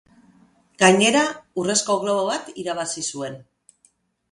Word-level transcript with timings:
Gainera, 0.83 1.21
urrezko 1.65 1.99
globo 2.05 2.25
bat 2.33 2.51
irabazi 2.65 3.07
zuen. 3.15 3.39